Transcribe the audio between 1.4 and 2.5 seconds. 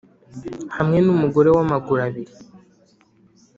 wamaguru abiri